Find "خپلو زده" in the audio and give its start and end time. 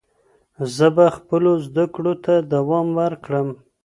1.17-1.85